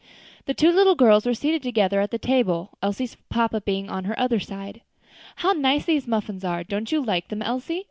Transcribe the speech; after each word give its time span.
The 0.47 0.55
two 0.55 0.71
little 0.71 0.95
girls 0.95 1.27
were 1.27 1.35
seated 1.35 1.61
together 1.61 2.01
at 2.01 2.09
the 2.09 2.17
table, 2.17 2.71
Elsie's 2.81 3.17
papa 3.29 3.61
being 3.61 3.87
on 3.87 4.05
her 4.05 4.17
other 4.19 4.39
side. 4.39 4.81
"How 5.35 5.51
nice 5.51 5.85
these 5.85 6.07
muffins 6.07 6.43
are! 6.43 6.63
Don't 6.63 6.91
you 6.91 7.03
like 7.05 7.27
them, 7.27 7.43
Elsie?" 7.43 7.79